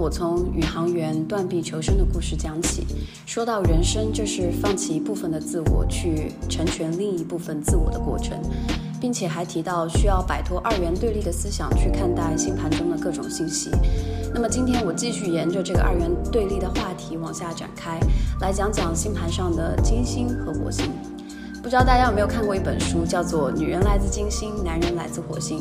[0.00, 2.86] 我从宇航员断臂求生的故事讲起，
[3.26, 8.40] 说到人生就是放弃一部分的自我，去成全另一部分自我的过程，
[8.98, 13.70] 并且还提到需要摆脱二元对立的思想去看待星盘中的各种信息。
[14.32, 18.00] 那么今天我继续沿着这个二元对立的话题往下展开，
[18.40, 20.90] 来讲讲星盘上的金星和火星。
[21.62, 25.58] 不知道大家有没有看过一本书，叫做《女人来自金星，男人来自火星》。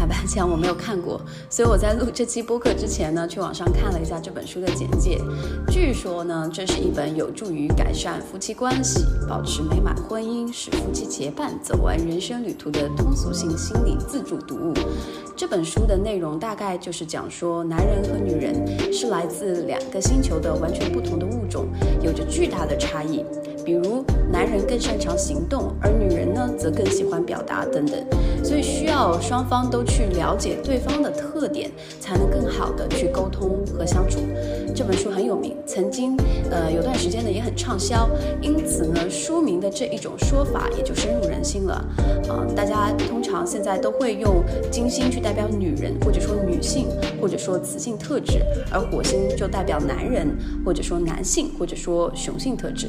[0.00, 5.20] 坦白讲，我没有看过，所以我在录这期播客之前呢，去网上看了一下这本书的简介。
[5.70, 14.72] 据说呢，这是一本有助于改善夫妻关系、保持美满婚姻、使夫妻结伴走完人生旅途的通俗性心理自助读物。
[15.36, 21.66] 这本书的内容大概就是讲说，男人和女人是来自两个星球的完全不同的物种，
[22.00, 23.22] 有着巨大的差异。
[23.66, 27.98] 比如，男人更擅长行动，而女人呢，则更喜欢表达等等。
[28.42, 34.18] 所以，需要双方都去了解对方的特点，才能更好的去沟通和相处。
[34.74, 36.16] 这本书很有名，曾经
[36.50, 38.08] 呃有段时间呢也很畅销，
[38.40, 41.74] 因此呢，书名的这一种说法也就深入人心了。
[42.28, 46.86] 啊，大家通常现在都会用金星去代表女人，或者说女性，
[47.20, 50.28] 或者说雌性特质，而火星就代表男人，
[50.64, 52.88] 或者说男性，或者说雄性特质。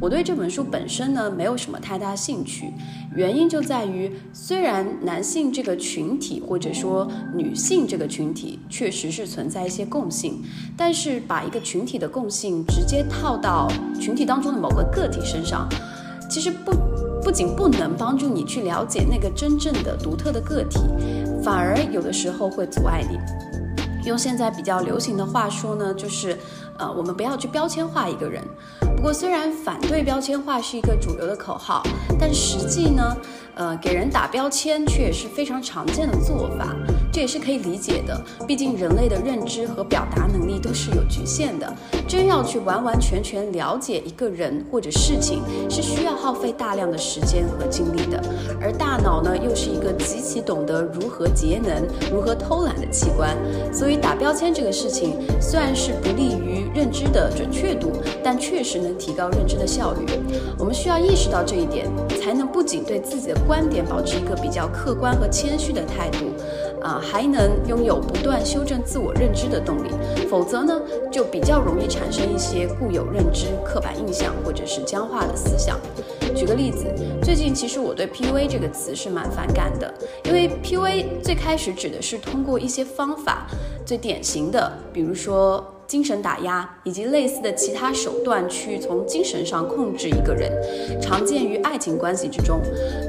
[0.00, 2.72] 我对这本书本身呢没有什么太大兴趣，
[3.14, 10.42] 原因就在于，虽然男性这个群体或者说女性这个群体确实是存在一些共性，
[10.74, 13.70] 但是把一个群体的共性直接套到
[14.00, 15.68] 群体当中的某个个体身上，
[16.30, 16.72] 其实不
[17.22, 20.80] 不仅不能帮助你去了解那个真正的独特的个体，
[21.44, 23.18] 反而有的时候会阻碍你。
[24.08, 26.34] 用现在比较流行的话说呢，就是，
[26.78, 28.42] 呃，我们不要去标签化一个人。
[29.00, 31.82] 不过，虽然反对标签化是一个主流的口号，
[32.18, 33.16] 但实际呢，
[33.54, 36.76] 呃，给人打标签却也是非常常见的做法。
[37.12, 41.72] 这也是可以理解的，毕竟人类的认知和表达能力都是有局限的。
[42.06, 48.22] 真要去完完全全了解一个人或者事情，是需要耗费大量的时间和精力的。
[48.60, 53.36] 而大脑呢，又是一个极其懂得如何节能、如何偷懒的器官。
[53.72, 60.06] 所以打标签这个事情，虽然是不利于认知的准确度，但确实能提高认知的效率。
[60.58, 61.88] 我们需要意识到这一点，
[62.20, 66.26] 才能不仅对自己的观点保持一个比较客观和谦虚的态度。
[66.82, 69.90] 啊，还能拥有不断修正自我认知的动力，
[70.28, 70.80] 否则呢，
[71.10, 75.78] 就比较容易产生一些固有认知、刻板印象或者是僵化的思想。
[76.34, 76.86] 举个例子，
[77.22, 79.92] 最近其实我对 PUA 这个词是蛮反感的，
[80.24, 83.46] 因为 PUA 最开始指的是通过一些方法，
[83.84, 85.64] 最典型的，比如说。
[85.90, 90.52] 精神打压以及类似的其他手段，去从精神上控制一个人，
[91.02, 92.60] 常见于爱情关系之中。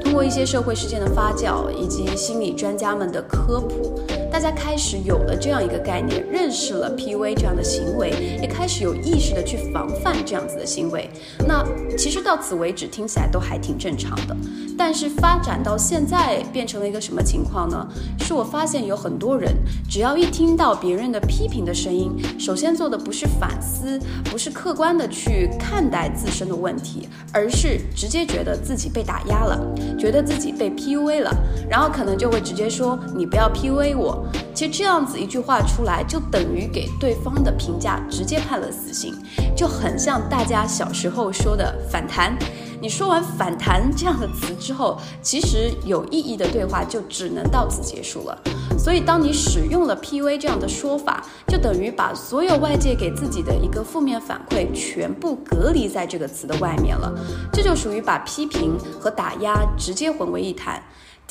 [0.03, 4.01] 通过一些社会事件的发酵以及心理专家们的科普。
[4.31, 11.09] 大家开始有了这样一个概念，认识了 PUA 这样的行为，也开始有意识的去防范这样子的行为。
[11.45, 11.63] 那
[11.97, 14.35] 其实到此为止听起来都还挺正常的，
[14.77, 17.85] 但是发展到现在变成了一个什么情况呢？
[18.19, 19.53] 是我发现有很多人，
[19.89, 29.59] 只要一听到别人的批评的声音，首先做的不是反思，不是客观的去看待自身的问题，而是直接觉得自己被打压了，
[29.99, 31.35] 觉得自己被 PUA 了，
[31.69, 34.20] 然后可能就会直接说你不要 PUA 我。
[34.53, 39.15] 其实这样子一句话出来，就等于给对方的评价直接判了死刑，
[39.55, 42.37] 就很像大家小时候说的反弹。
[42.81, 48.35] 你说完“反弹”这样的词之后，其实有意义的对话就只能到此结束了。
[48.75, 57.13] 所以，当你使用了 “PUA” 这样的说法，就等于把所有外界给自己的一个负面反馈全部隔离在这个词的外面了。
[57.53, 60.81] 这就属于把批评和打压直接混为一谈。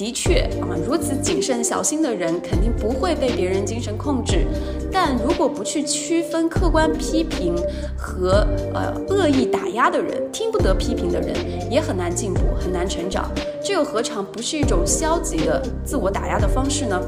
[0.01, 4.47] 的确啊，如此谨慎小心的人肯定不会被别人精神控制。
[4.91, 7.55] 但如果不去区分客观批评
[7.99, 11.37] 和呃恶意打压的人，听不得批评的人
[11.71, 13.31] 也很难进步，很难成长。
[13.63, 16.99] 这又何尝不是一种消极的自我打压的方式呢？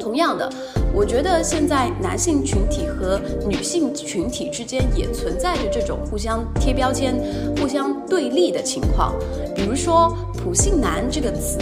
[0.00, 0.50] 同样的，
[0.92, 7.14] 我觉得现在男性群体和女性群体之间也存在着这种互相贴标签、
[7.60, 9.14] 互相对立的情况。
[9.54, 11.60] 比如说“普信男”这个词。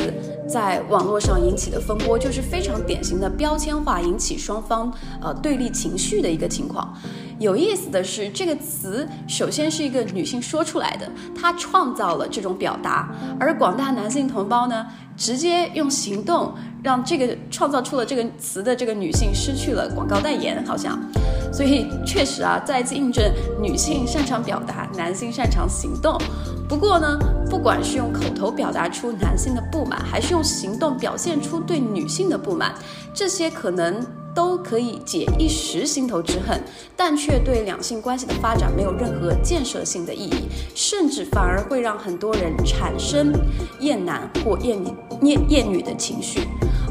[0.48, 4.90] 在网络上引起的风波，就是非常典型的标签化引起双方
[5.20, 6.92] 呃对立情绪的一个情况。
[7.38, 11.08] 有意思的是，这个词首先是一个女性说出来的，
[11.38, 14.86] 她创造了这种表达，而广大男性同胞呢，
[15.18, 20.98] 直接用行动让这个创造出了这个词的这个女性失去了广告代言，好像。
[21.52, 23.24] 所以确实啊，再一次印证
[23.60, 26.16] 女性擅长表达，男性擅长行动。
[26.68, 27.18] 不过呢，
[27.50, 32.72] 不管是用口头表达出男性的不满，还是用行动表现出对女性的不满，
[33.12, 34.00] 这些可能。
[34.34, 36.62] 都可以解一时心头之恨，
[36.94, 43.32] 但却对两性关系的发展没有任何建设性的意义，甚至反而会让很多人产生
[43.80, 46.40] 厌男或厌女、厌厌女的情绪。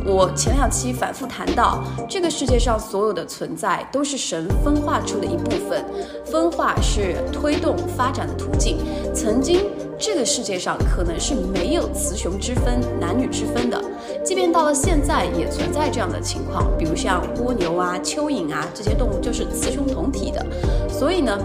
[0.06, 5.84] 我前两期反复谈到，这个世界上所有的存在都是神分化出的一部分，
[6.26, 8.78] 分化是推动发展的途径。
[9.14, 9.66] 曾经，
[10.00, 13.84] 这个世界上可能是没有雌雄之分、男女之分的，
[14.24, 16.66] 即便到了现在，也存在这样的情况。
[16.78, 20.46] 比如像蜗牛啊、蚯蚓啊这些动物就是雌雄同体的，
[20.90, 21.38] 所以呢，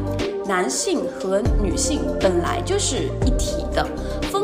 [0.47, 3.85] 男性和女性本来就是一体的。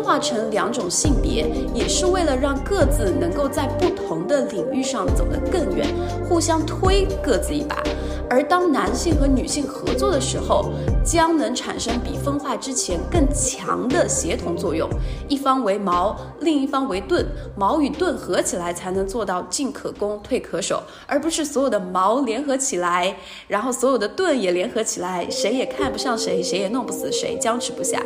[0.09, 5.87] 化成两种性别，也是为了让各自能够在不同的领域上走得更远，
[6.27, 7.83] 互相推各自一把。
[8.31, 10.71] 而当男性和女性合作的时候，
[11.05, 14.89] 将能产生比分化之前更强的协同作用。
[15.29, 23.15] 一方为矛，另一方为盾，矛与盾合起来才能做到进可攻，退可守，而不是所有的矛联合起来，
[23.47, 28.03] 然后所有的盾也联合起来，谁也看不上谁，谁也弄不死谁，僵持不下。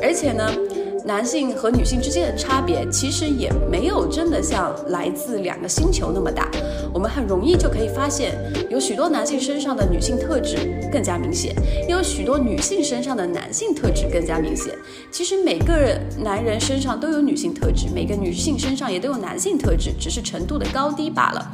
[0.00, 0.48] 而且呢？
[1.06, 6.50] 男性和女性之间的差别，其实也没有真的像来自两个星球那么大。
[6.92, 8.34] 我们很容易就可以发现，
[8.68, 10.56] 有许多男性身上的女性特质
[10.92, 11.54] 更加明显，
[11.86, 14.74] 也有许多女性身上的男性特质更加明显。
[15.12, 21.52] 其实每个男人身上都有女性特质，每个女性身上也都有男性特质，只是程度的高低罢了。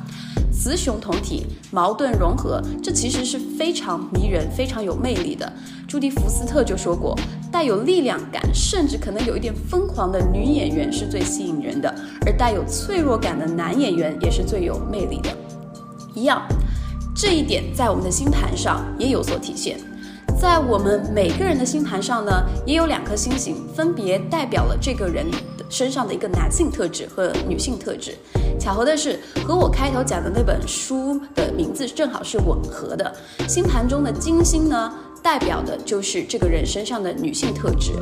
[0.51, 5.51] 雌雄同体，矛盾融合，这其实是非常迷人、非常有魅力的。
[5.93, 7.15] 朱迪福斯特就说过，
[7.51, 11.95] 带有力量感，甚至可能有一点疯狂的女演员是最吸引人的，
[12.25, 15.29] 而带有脆弱感的男演员也是最有魅力的。
[16.15, 16.49] 一样，
[17.15, 19.79] 这一点在我们的星盘上也有所体现。
[20.41, 25.27] 在我们每个人的星盘上呢，也有两颗星星，分别代表了这个人
[25.69, 28.15] 身上的一个男性特质和女性特质。
[28.59, 33.15] 巧合的是，和我开头讲的那本书的名字正好是吻合的。
[33.47, 34.91] 星盘中的金星呢，
[35.23, 37.93] 代表的就是这个人身上的女性特质；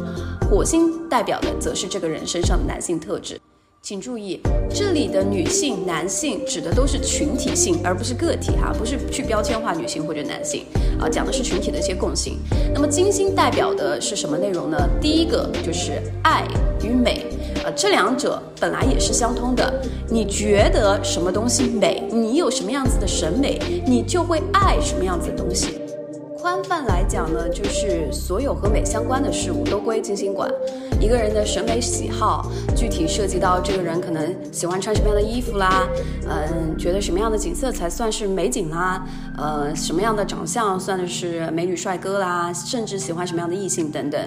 [0.48, 3.38] 火星代表的则是这个人身上的男性特质。
[3.82, 4.38] 请注意，
[4.68, 10.64] 这里的女性、男性指的都是群体性，而不是个体哈，不是去标签化女性或者男性
[10.98, 12.38] 啊，讲的是群体的一些共性。
[12.74, 14.76] 那么金星代表的是什么内容呢？
[15.00, 16.46] 第一个就是爱
[16.82, 17.26] 与美，
[17.64, 19.82] 啊，这两者本来也是相通的。
[20.10, 25.79] 你觉得什么东西美，你有什么样子的审美，你就会爱什么样子的东西。
[26.40, 30.50] 宽泛来讲呢，就是所有和美相关的事物都归金星管。
[31.00, 35.88] 一个人的审美喜好，具体涉及到这个人可能喜欢穿什么样的衣服啦，
[36.28, 39.04] 嗯，觉得什么样的景色才算是美景啦，
[39.36, 44.20] 呃，什么样的长相算的是美女帅哥啦，甚至喜欢什么样的异性等等。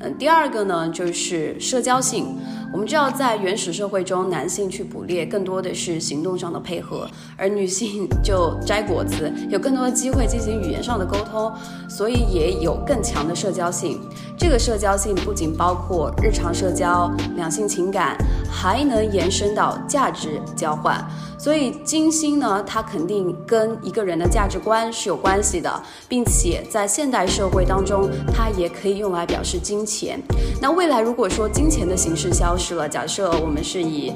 [0.00, 2.36] 嗯，第二个呢，就是社交性。
[2.72, 11.50] 我们知道，在原始社会中，男性去捕猎更多的是行动上的配合，而女性就摘果子，有更多的机会进行语言上的沟通，
[11.88, 13.98] 所以也有更强的社交性。
[14.38, 18.16] 这个社交性不仅包括日常社交、两性情感，
[18.50, 21.02] 还能延伸到价值交换。
[21.38, 30.20] 所以金星呢，它肯定跟一个人的价值观是有关系的，并且在现代社会当中，它也可以用来表示金钱。
[30.60, 34.12] 那未来如果说金钱的形式消失了，假设我们是以。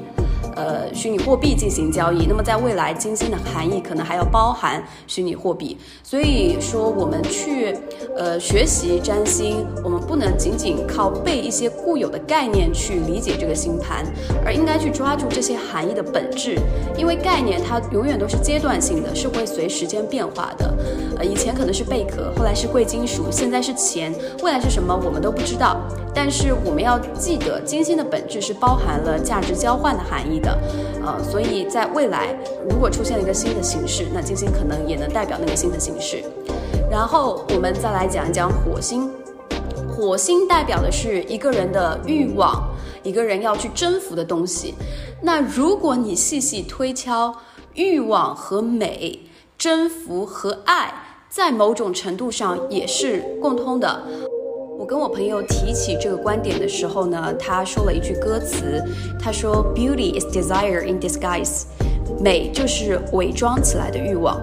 [0.55, 5.77] 呃，虚拟货币进行交易，那么在未来，金星的含义可能还要包含虚拟货币。
[6.03, 7.75] 所以说，我们去
[8.17, 14.05] 呃学习占星，我们不能仅仅靠背一些固有的概念去理解这个星盘，
[14.45, 16.57] 而应该去抓住这些含义的本质。
[16.97, 20.73] 因为概念它永远都是阶段性的，是会随时间变化的。
[21.17, 25.77] 呃，以前可能是贝壳，后来是贵金属，现在是钱，未来是什么我们都不知道。
[26.13, 30.40] 但是我们要记得，金星的本质是包含了价值交换的含义。
[30.41, 30.57] 的，
[31.05, 32.35] 呃，所以在未来，
[32.69, 36.23] 如果出现了一个新的形式，那金星可能也能代表那个新的形式。
[36.89, 39.09] 然后我们再来讲一讲火星，
[39.87, 42.69] 火星代表的是一个人的欲望，
[43.03, 44.73] 一个人要去征服的东西。
[45.21, 47.33] 那如果你细细推敲，
[47.75, 49.21] 欲望和美、
[49.57, 50.93] 征服和爱，
[51.29, 54.03] 在某种程度上也是共通的。
[54.81, 58.83] 我跟我朋友提起这个观点的时候呢，他说了一句歌词，
[59.19, 61.65] 他说 “Beauty is desire in disguise”，
[62.19, 64.41] 美就是伪装起来的欲望。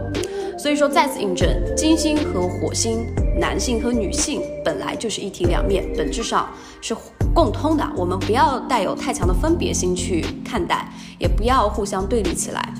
[0.56, 3.04] 所以说再次印证，金星和火星，
[3.36, 6.48] 男性和女性本来就是一体两面，本质上
[6.80, 6.94] 是
[7.34, 7.84] 共通的。
[7.96, 12.72] 我们不要带有太强的分别心去看待，也不要互相对立起来。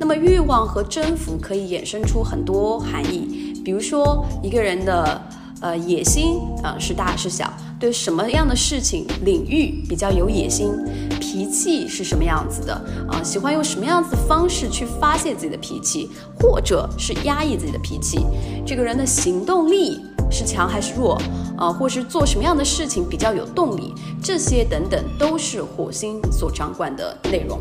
[0.00, 5.22] 那么欲望和征服可以衍生出很多含义，比如说一个人的。
[5.64, 10.70] 呃，野心啊是大是小，对什么样的事情领域比较有野心，
[11.18, 12.74] 脾气是什么样子的
[13.08, 13.22] 啊？
[13.22, 18.18] 喜欢用什么样子的方式去发泄自己的脾气，或者是压抑自己的脾气？
[18.66, 21.18] 这个人的行动力是强还是弱
[21.56, 21.72] 啊？
[21.72, 23.94] 或是做什么样的事情比较有动力？
[24.22, 27.58] 这些等等都是火星所掌管的内容。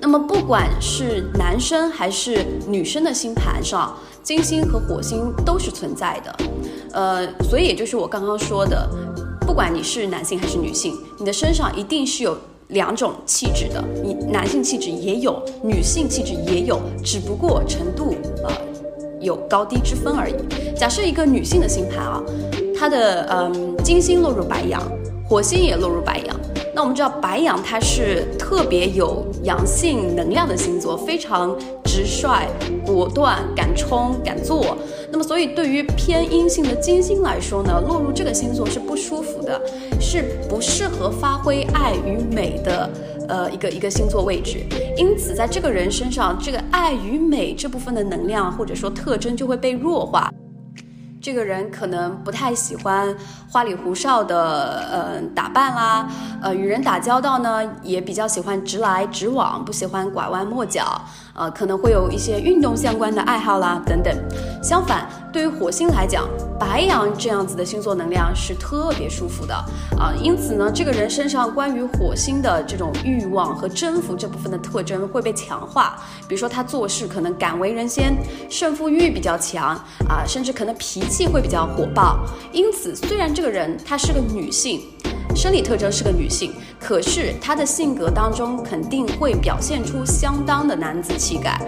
[0.00, 6.36] 那么，不管是男生还是女生的星盘上，金星和火星都是存在的。
[6.92, 8.88] 呃，所以也就是我刚刚说的。
[9.44, 12.34] 不管你是男性还是女性，你的身上一定是有
[12.68, 13.84] 两种气质的。
[14.02, 18.14] 你男性气质也有，女性气质也有，只不过程度
[18.44, 18.50] 呃
[19.20, 20.34] 有高低之分而已。
[20.74, 22.22] 假设一个女性的星盘啊，
[22.78, 24.80] 她的嗯金星落入白羊，
[25.28, 26.40] 火星也落入白羊。
[26.74, 32.48] 那我们知道白羊它是特别有阳性能量的星座，非常直率、
[32.84, 34.76] 果断、敢冲、敢做。
[35.10, 39.60] 那么，所以对于偏阴性的金星来说呢，落入这个星座是不舒服的，
[40.00, 42.88] 是不适合发挥爱与美的，
[43.28, 44.64] 呃，一个一个星座位置。
[44.96, 50.31] 因此，在这个人身上，这个爱与美这部分的能量或者说特征就会被弱化。
[51.22, 53.16] 这个人可能不太喜欢
[53.48, 56.08] 花里胡哨的呃打扮啦，
[56.42, 61.00] 呃，与人打交道呢也比较喜欢直来直往，不喜欢拐弯抹角，
[61.34, 64.12] 呃，可能会有一些运动相关的爱好啦等等。
[64.62, 69.54] 相反，对于火星来讲，白羊这样子的星座能量是特别舒服的
[69.98, 76.02] 啊，因此呢，这个人身上关于火星的这种欲望和征服这部分的特征会被强化。
[76.26, 78.16] 比如说他做事可能敢为人先，
[78.50, 79.74] 胜负欲比较强
[80.08, 81.02] 啊，甚至可能脾。
[81.12, 82.20] 气会比较火爆，
[82.52, 84.80] 因此虽然这个人她是个女性。
[85.34, 91.58] 生理特征是个女性，可是他的性格当中肯定会表现出相当的男子气概。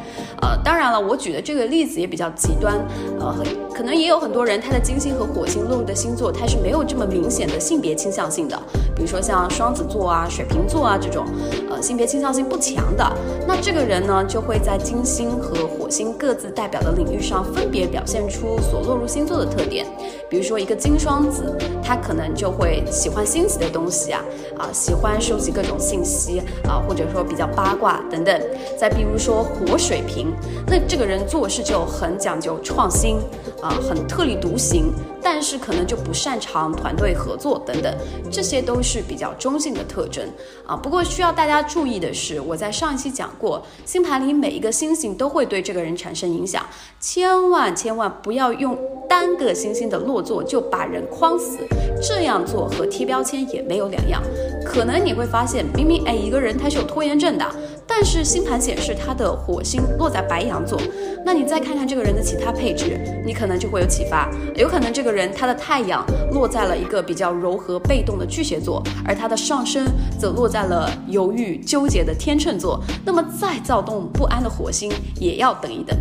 [0.43, 2.75] 呃，当然了，我举的这个例子也比较极端，
[3.19, 3.35] 呃，
[3.73, 8.61] 可能也有很多人他的金星和火星落入的星座，它是没有这么明显的性别倾向性的。
[8.95, 11.25] 比如说像双子座啊、水瓶座啊这种，
[11.71, 13.11] 呃，性别倾向性不强的，
[13.47, 19.87] 那这个人呢就会在金星和火星各自代表的领域上分别表现出所落入星座的特点。
[20.29, 23.55] 比如说一个金双子，他可能就会喜欢新奇。
[23.55, 24.21] 的东西啊
[24.59, 28.41] 啊，喜欢收集各种信息啊，或者说比较八卦等等。
[28.77, 30.33] 再比如说火水瓶，
[30.67, 33.19] 那这个人做事就很讲究创新
[33.63, 34.93] 啊，很特立独行，
[35.23, 37.95] 但是可能就不擅长团队合作等等，
[38.31, 40.27] 这些都是比较中性的特征
[40.67, 40.75] 啊。
[40.75, 46.65] 不过需要大家注意的是，我在上一期讲过，星盘里每一个星星都会对这个人产生影响，
[46.99, 48.77] 千万千万不要用
[49.09, 51.59] 单个星星的落座就把人框死，
[52.03, 53.35] 这样做和贴标签。
[53.53, 54.23] 也没有两样，
[54.65, 57.45] 可能你会发现，明明哎一个人他是有拖延症的，
[57.87, 60.81] 但是星盘显示他的火星落在白羊座，
[61.25, 64.31] 那你再看看这个人的其他配置，你可能就会有启发。
[64.57, 69.87] 有可能这个人他的太阳落在了一个比较柔和被动的巨蟹座，而他的上升
[70.19, 74.91] 则落在了犹豫纠结的天秤座，那么再躁动不安的火星
[75.21, 75.97] 也要等一等。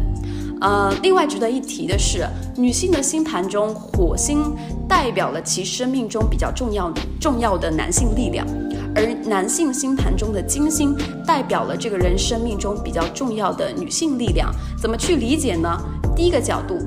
[0.64, 4.56] 呃，另外值得一提的是，女性的星盘中，火星
[4.88, 6.90] 代表了其生命中比较重要
[7.20, 8.48] 重要的男性力量，
[8.96, 10.96] 而男性星盘中的金星
[11.28, 14.50] 代表了这个人生命中比较重要的女性力量。
[14.82, 15.70] 怎么去理解呢？
[16.16, 16.80] 第一个角度，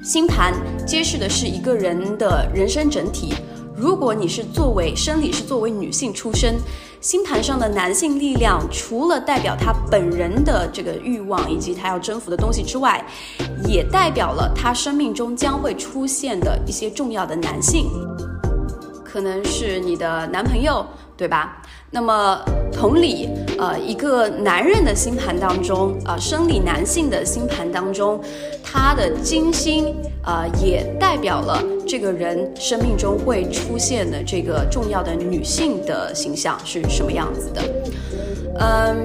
[0.00, 0.54] 星盘
[0.86, 3.34] 揭示的是一个人的人生整体。
[3.76, 6.54] 如果你是作为生理是作为女性出生。
[6.98, 13.04] 星盘上的男性力量，除了代表他本人的这个欲望以及他要征服的东西之外，
[13.68, 17.88] 也代表了他生命中将会出现的一些重要的男性，
[19.04, 20.84] 可能是你的男朋友，
[21.16, 21.62] 对吧？
[21.90, 22.40] 那么
[22.72, 28.20] 同理，呃，一个男人的星盘当中，啊，生理男性的星盘当中，
[28.62, 37.62] 他的金星，啊，也代表了这个人生命中会出现的这个重要的女性的形象是什么样子的。
[38.60, 38.96] 嗯，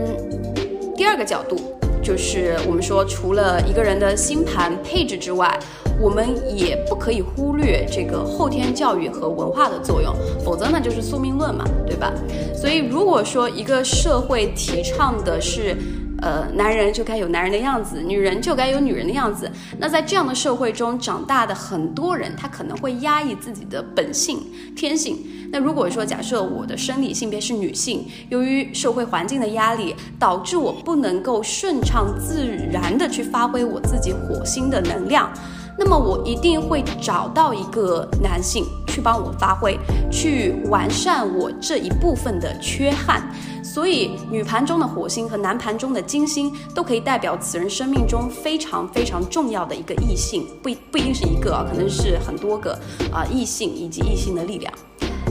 [0.96, 1.58] 第二个角度
[2.04, 5.58] 就是我们说，除了一个人的星盘配置之外。
[6.00, 12.12] 我们也不可以忽略这个后天教育和文化的作用，否则那就是宿命论嘛，对吧？
[12.56, 15.76] 所以如果说一个社会提倡的是，
[16.22, 24.40] 呃，男人就该有男人的样子，女人就该有女人的样子，那在这样的社会中长大的很多人，他可能会压抑自己的本性
[24.76, 25.18] 天性。
[25.52, 35.32] 那如果说假设我的生理性别是女性，由于社会环境的压力，导致我不能够顺畅自然的去发挥我自己火星的能量。
[35.78, 39.78] 那么我一定会找到一个男性去帮我发挥，
[40.12, 43.30] 去完善我这一部分的缺憾。
[43.64, 52.78] 所以女盘中的火星和男盘中的金星都可以代表此人生命中非常非常重要的一个异性，不不一定是一个啊，可能是很多个
[53.14, 54.74] 啊异性以及异性的力量。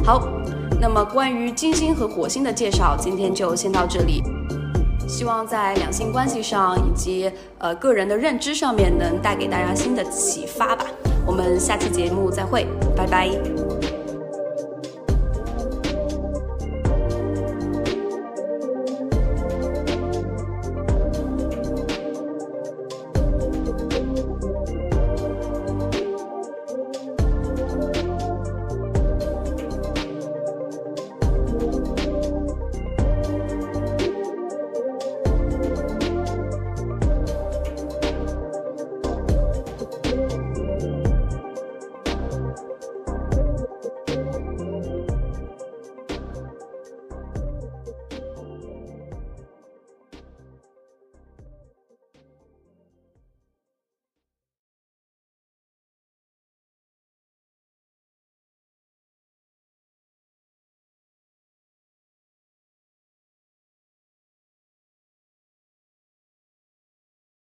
[0.02, 0.26] 好，
[0.80, 4.22] 那么关于金星和火星的介绍，今天就先到这里。
[5.10, 10.86] 希望在两性关系上以及呃个人的认知上面，能带给大家新的启发吧。
[11.26, 12.64] 我们下期节目再会，
[12.96, 13.69] 拜拜。